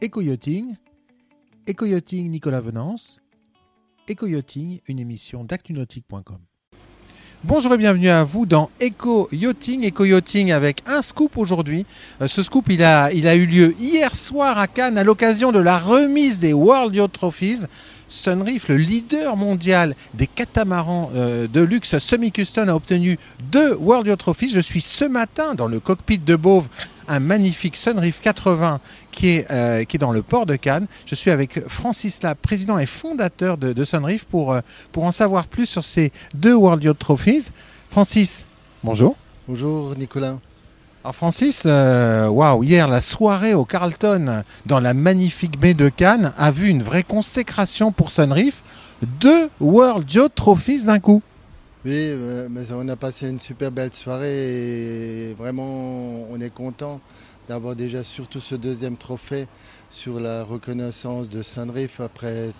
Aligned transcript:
Éco-yachting, 0.00 0.76
Éco-yachting 1.66 2.30
Nicolas 2.30 2.60
Venance, 2.60 3.20
Éco-yachting, 4.06 4.78
une 4.86 5.00
émission 5.00 5.42
d'actunautique.com. 5.42 6.38
Bonjour 7.42 7.74
et 7.74 7.78
bienvenue 7.78 8.08
à 8.08 8.22
vous 8.22 8.46
dans 8.46 8.70
Eco 8.80 9.28
Yachting, 9.32 9.88
Eco 9.88 10.04
Yachting 10.04 10.52
avec 10.52 10.82
un 10.86 11.02
scoop 11.02 11.36
aujourd'hui. 11.36 11.84
Euh, 12.22 12.28
ce 12.28 12.44
scoop, 12.44 12.66
il 12.68 12.84
a, 12.84 13.12
il 13.12 13.26
a 13.26 13.34
eu 13.34 13.46
lieu 13.46 13.74
hier 13.80 14.14
soir 14.14 14.58
à 14.58 14.68
Cannes 14.68 14.98
à 14.98 15.02
l'occasion 15.02 15.50
de 15.50 15.58
la 15.58 15.78
remise 15.78 16.38
des 16.38 16.52
World 16.52 16.94
Yacht 16.94 17.12
Trophies. 17.12 17.64
Sunreef, 18.08 18.68
le 18.68 18.76
leader 18.76 19.36
mondial 19.36 19.96
des 20.14 20.28
catamarans 20.28 21.10
euh, 21.14 21.48
de 21.48 21.60
luxe 21.60 21.98
semi-custom, 21.98 22.68
a 22.68 22.74
obtenu 22.74 23.18
deux 23.50 23.74
World 23.74 24.06
Yacht 24.06 24.20
Trophies. 24.20 24.50
Je 24.50 24.60
suis 24.60 24.80
ce 24.80 25.04
matin 25.04 25.54
dans 25.56 25.66
le 25.66 25.80
cockpit 25.80 26.18
de 26.18 26.36
Beauve, 26.36 26.68
un 27.08 27.20
magnifique 27.20 27.76
Sunreef 27.76 28.20
80 28.20 28.80
qui 29.10 29.30
est, 29.30 29.50
euh, 29.50 29.84
qui 29.84 29.96
est 29.96 29.98
dans 29.98 30.12
le 30.12 30.22
port 30.22 30.46
de 30.46 30.56
Cannes. 30.56 30.86
Je 31.06 31.14
suis 31.14 31.30
avec 31.30 31.66
Francis 31.66 32.22
Lab, 32.22 32.36
président 32.36 32.78
et 32.78 32.86
fondateur 32.86 33.58
de, 33.58 33.72
de 33.72 33.84
Sunreef, 33.84 34.24
pour, 34.24 34.52
euh, 34.52 34.60
pour 34.92 35.04
en 35.04 35.12
savoir 35.12 35.46
plus 35.46 35.66
sur 35.66 35.84
ces 35.84 36.12
deux 36.34 36.54
World 36.54 36.84
Yacht 36.84 36.98
Trophies. 36.98 37.50
Francis, 37.90 38.46
bonjour. 38.84 39.16
Bonjour 39.48 39.96
Nicolas. 39.96 40.38
Alors 41.04 41.14
Francis, 41.14 41.62
euh, 41.64 42.28
waouh, 42.28 42.64
hier 42.64 42.88
la 42.88 43.00
soirée 43.00 43.54
au 43.54 43.64
Carlton 43.64 44.42
dans 44.66 44.80
la 44.80 44.94
magnifique 44.94 45.58
baie 45.58 45.74
de 45.74 45.88
Cannes 45.88 46.32
a 46.36 46.50
vu 46.50 46.68
une 46.68 46.82
vraie 46.82 47.04
consécration 47.04 47.92
pour 47.92 48.10
Sunreef. 48.10 48.62
Deux 49.20 49.48
World 49.60 50.12
Yacht 50.12 50.34
Trophies 50.34 50.84
d'un 50.84 50.98
coup. 50.98 51.22
Oui, 51.88 51.94
euh, 51.96 52.48
mais 52.50 52.70
on 52.70 52.86
a 52.90 52.96
passé 52.96 53.30
une 53.30 53.40
super 53.40 53.70
belle 53.70 53.94
soirée 53.94 55.30
et 55.30 55.32
vraiment 55.38 56.26
on 56.30 56.38
est 56.38 56.52
content 56.52 57.00
d'avoir 57.48 57.74
déjà 57.76 58.04
surtout 58.04 58.40
ce 58.40 58.56
deuxième 58.56 58.98
trophée 58.98 59.46
sur 59.88 60.20
la 60.20 60.44
reconnaissance 60.44 61.30
de 61.30 61.42
Sunreef 61.42 62.00
après 62.00 62.50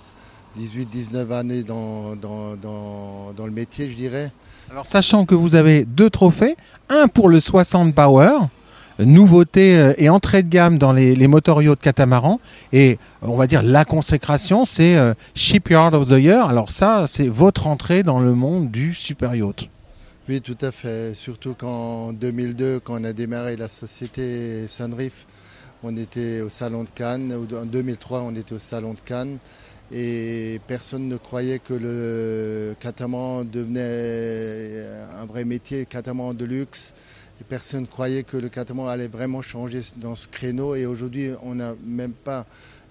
18-19 0.59 1.31
années 1.31 1.63
dans, 1.63 2.17
dans, 2.17 2.57
dans, 2.57 3.35
dans 3.37 3.45
le 3.45 3.53
métier, 3.53 3.91
je 3.91 3.97
dirais. 3.97 4.33
Alors 4.71 4.87
sachant 4.87 5.27
que 5.27 5.35
vous 5.35 5.55
avez 5.55 5.85
deux 5.85 6.09
trophées, 6.09 6.57
un 6.89 7.07
pour 7.07 7.29
le 7.29 7.41
60 7.41 7.95
Power, 7.95 8.31
nouveauté 8.99 9.77
euh, 9.77 9.95
et 9.99 10.09
entrée 10.09 10.43
de 10.43 10.49
gamme 10.49 10.79
dans 10.79 10.93
les, 10.93 11.15
les 11.15 11.29
yacht 11.29 11.81
catamaran, 11.81 12.41
et 12.73 12.99
on 13.23 13.37
va 13.37 13.47
dire 13.47 13.63
la 13.63 13.85
consécration, 13.85 14.65
c'est 14.65 14.97
euh, 14.97 15.15
Shipyard 15.35 15.95
of 15.95 16.09
the 16.09 16.21
Year. 16.21 16.47
Alors 16.47 16.71
ça, 16.71 17.05
c'est 17.07 17.29
votre 17.29 17.67
entrée 17.67 18.03
dans 18.03 18.21
le 18.21 18.35
monde 18.35 18.71
du 18.71 18.95
super 18.95 19.35
yacht. 19.35 19.69
Oui, 20.29 20.43
tout 20.43 20.59
à 20.61 20.73
fait. 20.73 21.15
Surtout 21.15 21.55
qu'en 21.55 22.13
2002, 22.13 22.81
quand 22.81 23.01
on 23.01 23.05
a 23.05 23.15
démarré 23.15 23.57
la 23.57 23.69
société 23.69 24.67
Sunreef, 24.69 25.27
on 25.83 25.97
était 25.97 26.43
au 26.43 26.51
Salon 26.51 26.85
de 26.85 26.91
Cannes. 26.95 27.33
En 27.33 27.65
2003, 27.65 28.21
on 28.23 28.35
était 28.37 28.53
au 28.53 28.59
Salon 28.59 28.93
de 28.93 29.01
Cannes. 29.01 29.39
Et 29.91 30.61
personne 30.67 31.09
ne 31.09 31.17
croyait 31.17 31.61
que 31.61 31.73
le 31.73 32.75
catamaran 32.79 33.45
devenait 33.45 34.85
un 35.19 35.25
vrai 35.25 35.47
métier, 35.47 35.87
catamaran 35.87 36.35
de 36.35 36.45
luxe. 36.45 36.93
Personne 37.47 37.83
ne 37.83 37.87
croyait 37.87 38.25
que 38.25 38.37
le 38.37 38.49
catamaran 38.49 38.89
allait 38.89 39.09
vraiment 39.09 39.43
changer 39.43 39.83
dans 39.97 40.17
ce 40.17 40.29
créneau. 40.29 40.75
Et 40.75 40.87
aujourd'hui, 40.87 41.31
on 41.43 41.55
n'a 41.55 41.75
même 41.85 42.13
pas 42.13 42.47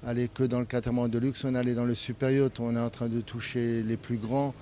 allé 0.06 0.30
que 0.30 0.44
dans 0.44 0.60
le 0.60 0.66
catamaran 0.66 1.08
de 1.08 1.20
luxe, 1.20 1.44
on 1.44 1.54
allé 1.56 1.74
dans 1.74 1.86
le 1.86 1.94
yacht. 1.94 2.60
On 2.60 2.76
est 2.76 2.80
en 2.80 2.90
train 2.90 3.10
de 3.10 3.22
toucher 3.22 3.84
les 3.84 3.98
plus 3.98 4.18
grands. 4.18 4.54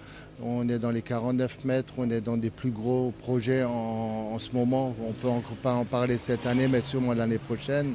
On 0.41 0.67
est 0.67 0.79
dans 0.79 0.91
les 0.91 1.01
49 1.01 1.63
mètres, 1.63 1.93
on 1.97 2.09
est 2.09 2.19
dans 2.19 2.35
des 2.35 2.49
plus 2.49 2.71
gros 2.71 3.13
projets 3.19 3.63
en, 3.63 3.71
en 4.33 4.39
ce 4.39 4.51
moment. 4.51 4.95
On 5.01 5.09
ne 5.09 5.13
peut 5.13 5.29
encore 5.29 5.57
pas 5.57 5.73
en 5.73 5.85
parler 5.85 6.17
cette 6.17 6.45
année, 6.45 6.67
mais 6.67 6.81
sûrement 6.81 7.13
l'année 7.13 7.37
prochaine. 7.37 7.93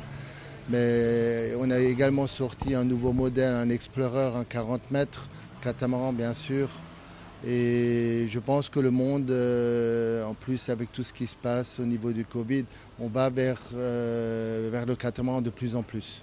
Mais 0.70 1.52
on 1.58 1.70
a 1.70 1.78
également 1.78 2.26
sorti 2.26 2.74
un 2.74 2.84
nouveau 2.84 3.12
modèle, 3.12 3.54
un 3.54 3.68
Explorer, 3.68 4.36
un 4.36 4.44
40 4.44 4.90
mètres, 4.90 5.28
catamaran 5.60 6.12
bien 6.12 6.32
sûr. 6.32 6.68
Et 7.46 8.26
je 8.28 8.38
pense 8.38 8.68
que 8.68 8.80
le 8.80 8.90
monde, 8.90 9.30
euh, 9.30 10.24
en 10.24 10.34
plus 10.34 10.68
avec 10.68 10.92
tout 10.92 11.02
ce 11.02 11.12
qui 11.12 11.26
se 11.26 11.36
passe 11.36 11.80
au 11.80 11.86
niveau 11.86 12.12
du 12.12 12.24
Covid, 12.24 12.66
on 13.00 13.08
va 13.08 13.30
vers, 13.30 13.60
euh, 13.74 14.68
vers 14.70 14.84
le 14.84 14.94
catamaran 14.94 15.40
de 15.40 15.50
plus 15.50 15.74
en 15.74 15.82
plus. 15.82 16.22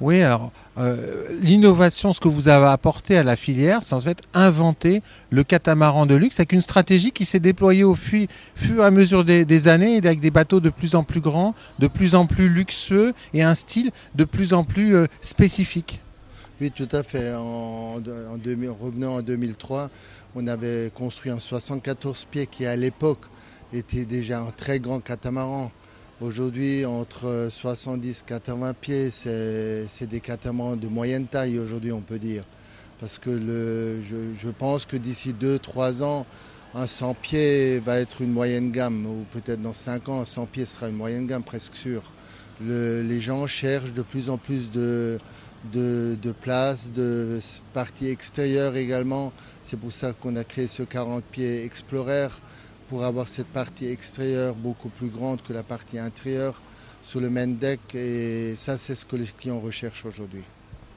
Oui, 0.00 0.22
alors 0.22 0.52
euh, 0.78 1.26
l'innovation, 1.40 2.12
ce 2.12 2.20
que 2.20 2.28
vous 2.28 2.46
avez 2.46 2.68
apporté 2.68 3.18
à 3.18 3.24
la 3.24 3.34
filière, 3.34 3.80
c'est 3.82 3.96
en 3.96 4.00
fait 4.00 4.22
inventer 4.32 5.02
le 5.30 5.42
catamaran 5.42 6.06
de 6.06 6.14
luxe 6.14 6.38
avec 6.38 6.52
une 6.52 6.60
stratégie 6.60 7.10
qui 7.10 7.24
s'est 7.24 7.40
déployée 7.40 7.82
au 7.82 7.96
fur, 7.96 8.28
et 8.64 8.80
à 8.80 8.92
mesure 8.92 9.24
des, 9.24 9.44
des, 9.44 9.66
années, 9.66 9.96
avec 9.96 10.20
des 10.20 10.30
bateaux 10.30 10.60
de 10.60 10.70
plus 10.70 10.94
en 10.94 11.02
plus 11.02 11.20
grands, 11.20 11.52
de 11.80 11.88
plus 11.88 12.14
en 12.14 12.26
plus 12.26 12.48
luxueux 12.48 13.12
et 13.34 13.42
un 13.42 13.56
style 13.56 13.90
de 14.14 14.22
plus 14.22 14.52
en 14.52 14.62
plus 14.62 14.96
spécifique. 15.20 16.00
Oui, 16.60 16.72
tout 16.72 16.88
à 16.90 17.04
fait. 17.04 17.32
En, 17.34 18.02
en 18.02 18.36
2000, 18.36 18.70
revenant 18.70 19.16
en 19.16 19.22
2003, 19.22 19.90
on 20.34 20.46
avait 20.48 20.90
construit 20.92 21.30
un 21.30 21.38
74 21.38 22.24
pieds 22.24 22.48
qui 22.48 22.66
à 22.66 22.74
l'époque 22.74 23.26
était 23.72 24.04
déjà 24.04 24.40
un 24.40 24.50
très 24.50 24.80
grand 24.80 24.98
catamaran. 24.98 25.70
Aujourd'hui, 26.20 26.84
entre 26.84 27.48
70 27.52 28.10
et 28.10 28.24
80 28.26 28.74
pieds, 28.74 29.10
c'est 29.12 30.06
des 30.08 30.18
catamarans 30.18 30.74
de 30.74 30.88
moyenne 30.88 31.26
taille 31.26 31.60
aujourd'hui, 31.60 31.92
on 31.92 32.00
peut 32.00 32.18
dire. 32.18 32.42
Parce 32.98 33.20
que 33.20 33.30
je, 34.02 34.48
pense 34.50 34.84
que 34.84 34.96
d'ici 34.96 35.32
2-3 35.40 36.02
ans, 36.02 36.26
un 36.74 36.88
100 36.88 37.14
pieds 37.14 37.78
va 37.78 38.00
être 38.00 38.20
une 38.20 38.32
moyenne 38.32 38.72
gamme, 38.72 39.06
ou 39.06 39.24
peut-être 39.30 39.62
dans 39.62 39.72
5 39.72 40.08
ans, 40.08 40.20
un 40.22 40.24
100 40.24 40.46
pieds 40.46 40.66
sera 40.66 40.88
une 40.88 40.96
moyenne 40.96 41.28
gamme, 41.28 41.44
presque 41.44 41.76
sûr. 41.76 42.02
Le, 42.60 43.02
les 43.02 43.20
gens 43.20 43.46
cherchent 43.46 43.92
de 43.92 44.02
plus 44.02 44.28
en 44.28 44.38
plus 44.38 44.72
de, 44.72 45.20
de, 45.72 46.16
de 46.20 46.32
places, 46.32 46.92
de 46.92 47.40
parties 47.74 48.08
extérieures 48.08 48.76
également. 48.76 49.32
C'est 49.62 49.78
pour 49.78 49.92
ça 49.92 50.12
qu'on 50.12 50.36
a 50.36 50.44
créé 50.44 50.66
ce 50.66 50.82
40 50.82 51.22
pieds 51.24 51.64
Explorer 51.64 52.28
pour 52.88 53.04
avoir 53.04 53.28
cette 53.28 53.48
partie 53.48 53.86
extérieure 53.86 54.54
beaucoup 54.54 54.88
plus 54.88 55.08
grande 55.08 55.42
que 55.42 55.52
la 55.52 55.62
partie 55.62 55.98
intérieure 55.98 56.60
sur 57.02 57.20
le 57.20 57.30
main 57.30 57.46
deck 57.46 57.80
et 57.94 58.54
ça 58.56 58.76
c'est 58.76 58.94
ce 58.94 59.04
que 59.04 59.16
les 59.16 59.26
clients 59.26 59.60
recherchent 59.60 60.04
aujourd'hui. 60.06 60.42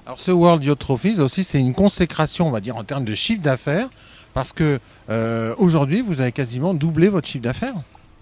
Alors 0.06 0.20
ce 0.20 0.32
World 0.32 0.64
Yacht 0.64 0.80
Trophies 0.80 1.20
aussi 1.20 1.44
c'est 1.44 1.60
une 1.60 1.74
consécration 1.74 2.48
on 2.48 2.52
va 2.52 2.62
dire 2.62 2.78
en 2.78 2.84
termes 2.84 3.06
de 3.06 3.14
chiffre 3.14 3.42
d'affaires 3.42 3.90
parce 4.34 4.54
que 4.54 4.80
euh, 5.10 5.54
aujourd'hui 5.58 6.02
vous 6.02 6.22
avez 6.22 6.32
quasiment 6.32 6.74
doublé 6.74 7.10
votre 7.10 7.28
chiffre 7.28 7.44
d'affaires. 7.44 7.76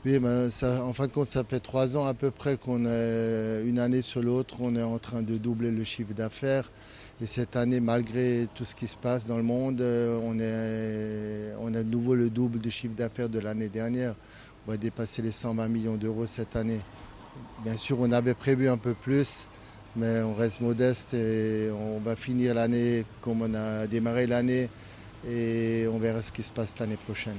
Oui, 0.05 0.17
ben 0.17 0.49
en 0.63 0.93
fin 0.93 1.07
de 1.07 1.11
compte, 1.11 1.27
ça 1.27 1.43
fait 1.43 1.59
trois 1.59 1.97
ans 1.97 2.05
à 2.05 2.13
peu 2.13 2.31
près 2.31 2.55
qu'on 2.55 2.85
est 2.85 3.63
une 3.65 3.79
année 3.79 4.01
sur 4.01 4.23
l'autre, 4.23 4.55
on 4.61 4.73
est 4.77 4.81
en 4.81 4.97
train 4.97 5.21
de 5.21 5.37
doubler 5.37 5.71
le 5.71 5.83
chiffre 5.83 6.13
d'affaires. 6.13 6.71
Et 7.21 7.27
cette 7.27 7.57
année, 7.57 7.81
malgré 7.81 8.47
tout 8.55 8.63
ce 8.63 8.75
qui 8.75 8.87
se 8.87 8.95
passe 8.95 9.27
dans 9.27 9.35
le 9.35 9.43
monde, 9.43 9.81
on, 9.81 10.39
est, 10.39 11.53
on 11.59 11.73
a 11.75 11.83
de 11.83 11.89
nouveau 11.89 12.15
le 12.15 12.29
double 12.29 12.59
de 12.59 12.69
chiffre 12.69 12.95
d'affaires 12.95 13.27
de 13.27 13.39
l'année 13.39 13.67
dernière. 13.67 14.15
On 14.65 14.71
va 14.71 14.77
dépasser 14.77 15.21
les 15.21 15.33
120 15.33 15.67
millions 15.67 15.97
d'euros 15.97 16.27
cette 16.27 16.55
année. 16.55 16.79
Bien 17.65 17.75
sûr, 17.75 17.99
on 17.99 18.13
avait 18.13 18.35
prévu 18.35 18.69
un 18.69 18.77
peu 18.77 18.93
plus, 18.93 19.47
mais 19.97 20.21
on 20.21 20.33
reste 20.33 20.61
modeste 20.61 21.13
et 21.13 21.71
on 21.77 21.99
va 21.99 22.15
finir 22.15 22.53
l'année 22.53 23.03
comme 23.19 23.41
on 23.41 23.53
a 23.53 23.85
démarré 23.85 24.27
l'année 24.27 24.69
et 25.27 25.87
on 25.91 25.99
verra 25.99 26.21
ce 26.21 26.31
qui 26.31 26.43
se 26.43 26.53
passe 26.53 26.79
l'année 26.79 26.95
prochaine. 26.95 27.35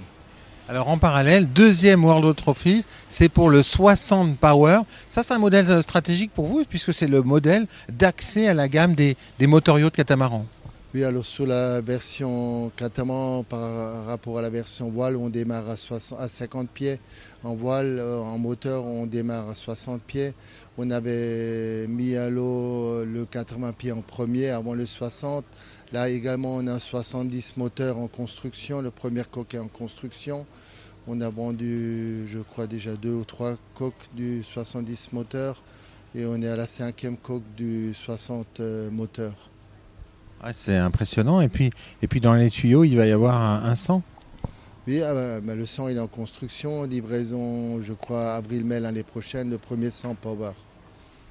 Alors 0.70 0.86
en 0.86 0.98
parallèle, 0.98 1.48
deuxième 1.52 2.04
World 2.04 2.24
of 2.24 2.36
Trophies, 2.36 2.84
c'est 3.08 3.28
pour 3.28 3.50
le 3.50 3.64
60 3.64 4.38
Power. 4.38 4.82
Ça, 5.08 5.24
c'est 5.24 5.34
un 5.34 5.40
modèle 5.40 5.82
stratégique 5.82 6.30
pour 6.32 6.46
vous, 6.46 6.62
puisque 6.64 6.94
c'est 6.94 7.08
le 7.08 7.22
modèle 7.22 7.66
d'accès 7.88 8.46
à 8.46 8.54
la 8.54 8.68
gamme 8.68 8.94
des, 8.94 9.16
des 9.40 9.48
motoriaux 9.48 9.90
de 9.90 9.96
catamaran. 9.96 10.46
Oui, 10.94 11.02
alors 11.02 11.24
sur 11.24 11.44
la 11.44 11.80
version 11.80 12.70
catamaran 12.76 13.42
par 13.42 14.06
rapport 14.06 14.38
à 14.38 14.42
la 14.42 14.50
version 14.50 14.90
voile, 14.90 15.16
on 15.16 15.28
démarre 15.28 15.68
à, 15.70 15.76
60, 15.76 16.20
à 16.20 16.28
50 16.28 16.68
pieds. 16.68 17.00
En 17.42 17.54
voile, 17.54 18.00
en 18.00 18.38
moteur, 18.38 18.84
on 18.84 19.06
démarre 19.06 19.48
à 19.48 19.54
60 19.56 20.00
pieds. 20.02 20.34
On 20.78 20.90
avait 20.92 21.88
mis 21.88 22.14
à 22.14 22.30
l'eau 22.30 23.04
le 23.04 23.24
80 23.24 23.72
pieds 23.72 23.92
en 23.92 24.02
premier 24.02 24.50
avant 24.50 24.74
le 24.74 24.86
60. 24.86 25.44
Là 25.92 26.08
également, 26.08 26.56
on 26.56 26.66
a 26.68 26.74
un 26.74 26.78
70 26.78 27.56
moteur 27.56 27.98
en 27.98 28.06
construction, 28.06 28.80
le 28.80 28.92
premier 28.92 29.22
coque 29.30 29.54
est 29.54 29.58
en 29.58 29.66
construction. 29.66 30.46
On 31.06 31.20
a 31.20 31.28
vendu, 31.28 32.26
je 32.26 32.38
crois, 32.38 32.66
déjà 32.66 32.94
deux 32.96 33.14
ou 33.14 33.24
trois 33.24 33.56
coques 33.74 34.08
du 34.14 34.42
70 34.42 35.12
moteur 35.12 35.62
et 36.14 36.26
on 36.26 36.40
est 36.42 36.48
à 36.48 36.56
la 36.56 36.66
cinquième 36.66 37.16
coque 37.16 37.42
du 37.56 37.94
60 37.94 38.60
moteur. 38.92 39.32
Ouais, 40.44 40.52
c'est 40.54 40.76
impressionnant. 40.76 41.40
Et 41.40 41.48
puis, 41.48 41.70
et 42.02 42.06
puis 42.06 42.20
dans 42.20 42.34
les 42.34 42.50
tuyaux, 42.50 42.84
il 42.84 42.96
va 42.96 43.06
y 43.06 43.12
avoir 43.12 43.40
un, 43.40 43.64
un 43.64 43.74
100 43.74 44.02
Oui, 44.86 45.02
ah 45.02 45.40
bah, 45.40 45.54
le 45.54 45.66
100 45.66 45.88
il 45.88 45.96
est 45.96 46.00
en 46.00 46.06
construction. 46.06 46.84
Livraison, 46.84 47.80
je 47.82 47.92
crois, 47.92 48.34
avril-mai 48.34 48.80
l'année 48.80 49.02
prochaine, 49.02 49.50
le 49.50 49.58
premier 49.58 49.90
100 49.90 50.14
Power. 50.14 50.52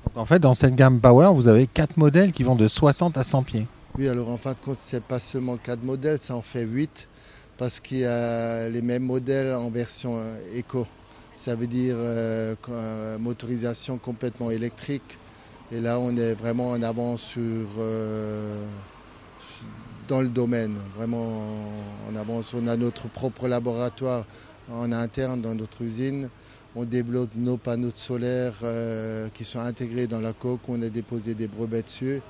Donc 0.05 0.17
en 0.17 0.25
fait, 0.25 0.39
dans 0.39 0.53
cette 0.53 0.75
gamme 0.75 0.99
Power, 0.99 1.31
vous 1.33 1.47
avez 1.47 1.67
quatre 1.67 1.97
modèles 1.97 2.31
qui 2.31 2.43
vont 2.43 2.55
de 2.55 2.67
60 2.67 3.17
à 3.17 3.23
100 3.23 3.43
pieds. 3.43 3.67
Oui, 3.97 4.07
alors 4.07 4.29
en 4.29 4.37
fin 4.37 4.53
de 4.53 4.59
compte, 4.59 4.77
c'est 4.79 5.03
pas 5.03 5.19
seulement 5.19 5.57
4 5.57 5.83
modèles, 5.83 6.19
ça 6.19 6.35
en 6.35 6.41
fait 6.41 6.63
8 6.63 7.07
parce 7.59 7.81
qu'il 7.81 7.97
y 7.97 8.05
a 8.05 8.69
les 8.69 8.81
mêmes 8.81 9.03
modèles 9.03 9.53
en 9.53 9.69
version 9.69 10.17
éco. 10.55 10.87
Ça 11.35 11.55
veut 11.55 11.67
dire 11.67 11.95
euh, 11.97 12.55
motorisation 13.19 13.97
complètement 13.97 14.49
électrique 14.49 15.17
Et 15.71 15.81
là, 15.81 15.99
on 15.99 16.15
est 16.15 16.33
vraiment 16.33 16.71
en 16.71 16.81
avance 16.81 17.35
dans 20.07 20.21
le 20.21 20.29
domaine. 20.29 20.77
Vraiment 20.95 21.43
en 22.09 22.15
avance. 22.15 22.53
On 22.53 22.65
a 22.65 22.77
notre 22.77 23.09
propre 23.09 23.49
laboratoire 23.49 24.25
en 24.71 24.93
interne 24.93 25.41
dans 25.41 25.53
notre 25.53 25.81
usine. 25.81 26.29
On 26.77 26.85
développe 26.85 27.31
nos 27.35 27.57
panneaux 27.57 27.91
solaires 27.93 28.61
qui 29.33 29.43
sont 29.43 29.59
intégrés 29.59 30.07
dans 30.07 30.21
la 30.21 30.31
coque. 30.31 30.61
On 30.69 30.81
a 30.81 30.87
déposé 30.87 31.35
des 31.35 31.47
brevets 31.47 31.83
dessus. 31.83 32.21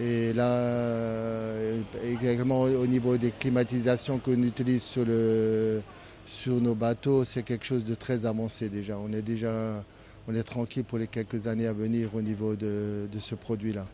Et 0.00 0.32
là, 0.32 0.46
euh, 0.46 1.80
également 2.02 2.62
au 2.62 2.86
niveau 2.86 3.18
des 3.18 3.30
climatisations 3.30 4.18
qu'on 4.18 4.42
utilise 4.42 4.82
sur, 4.82 5.04
le, 5.04 5.82
sur 6.26 6.54
nos 6.54 6.74
bateaux, 6.74 7.24
c'est 7.24 7.42
quelque 7.42 7.66
chose 7.66 7.84
de 7.84 7.94
très 7.94 8.24
avancé 8.24 8.68
déjà. 8.68 8.96
On 8.98 9.12
est 9.12 9.22
déjà 9.22 9.84
on 10.28 10.34
est 10.34 10.42
tranquille 10.42 10.84
pour 10.84 10.98
les 10.98 11.06
quelques 11.06 11.46
années 11.46 11.66
à 11.66 11.72
venir 11.72 12.14
au 12.14 12.22
niveau 12.22 12.54
de, 12.54 13.08
ce 13.18 13.34
produit-là. 13.34 13.86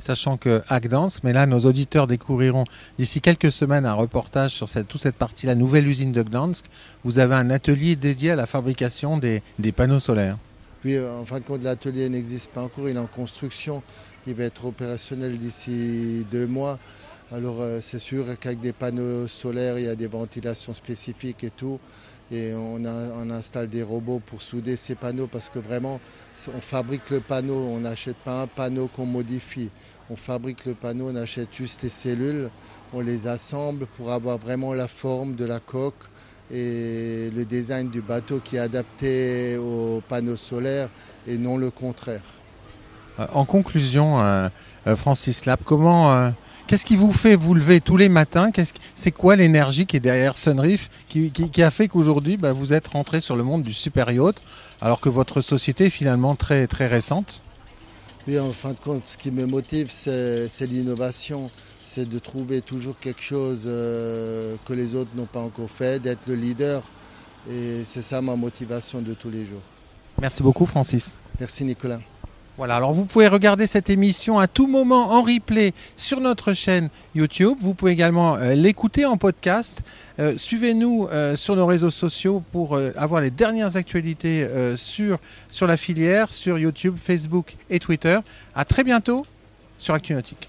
sachant 0.00 0.36
que 0.36 0.62
à 0.68 0.80
Gdansk, 0.80 1.24
mais 1.24 1.32
là 1.32 1.46
nos 1.46 1.60
auditeurs 1.60 2.06
découvriront 2.06 2.64
d'ici 2.98 3.20
quelques 3.20 3.52
semaines 3.52 3.86
un 3.86 3.94
reportage 3.94 4.52
sur 4.52 4.68
toute 4.84 5.00
cette 5.00 5.16
partie, 5.16 5.46
la 5.46 5.54
nouvelle 5.54 5.86
usine 5.88 6.12
de 6.12 6.22
Gdansk. 6.22 6.66
Vous 7.04 7.18
avez 7.18 7.34
un 7.34 7.50
atelier 7.50 7.96
dédié 7.96 8.32
à 8.32 8.36
la 8.36 8.46
fabrication 8.46 9.18
des, 9.18 9.42
des 9.58 9.72
panneaux 9.72 10.00
solaires. 10.00 10.38
Oui, 10.86 10.96
en 11.00 11.24
fin 11.24 11.40
de 11.40 11.44
compte, 11.44 11.64
l'atelier 11.64 12.08
n'existe 12.08 12.48
pas 12.52 12.62
encore, 12.62 12.88
il 12.88 12.94
est 12.94 13.00
en 13.00 13.08
construction. 13.08 13.82
Il 14.24 14.34
va 14.34 14.44
être 14.44 14.66
opérationnel 14.66 15.36
d'ici 15.36 16.24
deux 16.30 16.46
mois. 16.46 16.78
Alors 17.32 17.56
euh, 17.60 17.80
c'est 17.82 17.98
sûr 17.98 18.24
qu'avec 18.38 18.60
des 18.60 18.72
panneaux 18.72 19.26
solaires, 19.26 19.80
il 19.80 19.86
y 19.86 19.88
a 19.88 19.96
des 19.96 20.06
ventilations 20.06 20.74
spécifiques 20.74 21.42
et 21.42 21.50
tout. 21.50 21.80
Et 22.30 22.52
on, 22.54 22.84
installe 23.32 23.68
des 23.68 23.82
robots 23.82 24.22
pour 24.24 24.40
souder 24.40 24.76
ces 24.76 24.94
panneaux 24.94 25.26
parce 25.26 25.48
que 25.48 25.58
vraiment, 25.58 26.00
on 26.56 26.60
fabrique 26.60 27.10
le 27.10 27.18
panneau, 27.18 27.56
on 27.56 27.80
n'achète 27.80 28.18
pas 28.18 28.42
un 28.42 28.46
panneau 28.46 28.86
qu'on 28.86 29.06
modifie. 29.06 29.72
On 30.08 30.14
fabrique 30.14 30.66
le 30.66 30.74
panneau, 30.74 31.10
on 31.10 31.16
achète 31.16 31.52
juste 31.52 31.82
les 31.82 31.90
cellules, 31.90 32.48
on 32.92 33.00
les 33.00 33.26
assemble 33.26 33.86
pour 33.96 34.12
avoir 34.12 34.38
vraiment 34.38 34.72
la 34.72 34.86
forme 34.86 35.34
de 35.34 35.46
la 35.46 35.58
coque 35.58 36.04
et 36.52 37.30
le 37.34 37.44
design 37.44 37.90
du 37.90 38.00
bateau 38.00 38.40
qui 38.42 38.56
est 38.56 38.60
adapté 38.60 39.56
aux 39.56 40.02
panneaux 40.08 40.36
solaires 40.36 40.88
et 41.26 41.36
non 41.38 41.56
le 41.56 41.70
contraire. 41.70 42.22
Euh, 43.18 43.26
en 43.32 43.44
conclusion, 43.44 44.20
euh, 44.20 44.48
euh, 44.86 44.96
Francis 44.96 45.46
Lab, 45.46 45.60
comment, 45.64 46.32
qu'est-ce 46.66 46.84
qui 46.84 46.96
vous 46.96 47.12
fait 47.12 47.34
vous 47.34 47.54
lever 47.54 47.80
tous 47.80 47.96
les 47.96 48.08
matins? 48.08 48.50
C'est 48.94 49.12
quoi 49.12 49.36
l'énergie 49.36 49.86
qui 49.86 49.96
est 49.96 50.00
derrière 50.00 50.36
Sunreef 50.36 50.90
qui, 51.08 51.62
a 51.62 51.70
fait 51.70 51.88
qu'aujourd'hui 51.88 52.36
bah, 52.36 52.52
vous 52.52 52.72
êtes 52.72 52.88
rentré 52.88 53.20
sur 53.20 53.36
le 53.36 53.42
monde 53.42 53.62
du 53.62 53.72
super 53.72 54.10
yacht 54.10 54.36
alors 54.80 55.00
que 55.00 55.08
votre 55.08 55.40
société 55.40 55.86
est 55.86 55.90
finalement 55.90 56.34
très, 56.34 56.66
très 56.66 56.86
récente? 56.86 57.40
Oui, 58.28 58.38
en 58.40 58.52
fin 58.52 58.72
de 58.72 58.80
compte, 58.80 59.06
ce 59.06 59.16
qui 59.16 59.30
me 59.30 59.46
motive, 59.46 59.88
c'est 59.90 60.66
l'innovation. 60.68 61.50
C'est 61.88 62.08
de 62.08 62.18
trouver 62.18 62.60
toujours 62.60 62.98
quelque 62.98 63.22
chose 63.22 63.60
que 63.64 64.72
les 64.72 64.94
autres 64.94 65.10
n'ont 65.14 65.26
pas 65.26 65.40
encore 65.40 65.70
fait, 65.70 66.02
d'être 66.02 66.26
le 66.26 66.34
leader. 66.34 66.82
Et 67.50 67.84
c'est 67.90 68.02
ça 68.02 68.20
ma 68.20 68.34
motivation 68.36 69.00
de 69.00 69.14
tous 69.14 69.30
les 69.30 69.46
jours. 69.46 69.62
Merci 70.20 70.42
beaucoup, 70.42 70.66
Francis. 70.66 71.14
Merci, 71.38 71.64
Nicolas. 71.64 72.00
Voilà, 72.58 72.76
alors 72.76 72.94
vous 72.94 73.04
pouvez 73.04 73.28
regarder 73.28 73.66
cette 73.66 73.90
émission 73.90 74.38
à 74.38 74.46
tout 74.46 74.66
moment 74.66 75.12
en 75.12 75.20
replay 75.20 75.74
sur 75.94 76.20
notre 76.20 76.54
chaîne 76.54 76.88
YouTube. 77.14 77.58
Vous 77.60 77.74
pouvez 77.74 77.92
également 77.92 78.36
euh, 78.36 78.54
l'écouter 78.54 79.04
en 79.04 79.18
podcast. 79.18 79.82
Euh, 80.18 80.38
suivez-nous 80.38 81.06
euh, 81.12 81.36
sur 81.36 81.54
nos 81.54 81.66
réseaux 81.66 81.90
sociaux 81.90 82.42
pour 82.52 82.78
avoir 82.96 83.20
les 83.20 83.30
dernières 83.30 83.76
actualités 83.76 84.48
sur, 84.76 85.18
sur 85.50 85.66
la 85.66 85.76
filière, 85.76 86.32
sur 86.32 86.58
YouTube, 86.58 86.96
Facebook 87.02 87.56
et 87.68 87.78
Twitter. 87.78 88.18
À 88.54 88.64
très 88.64 88.84
bientôt 88.84 89.26
sur 89.78 89.92
ActuNautique. 89.92 90.48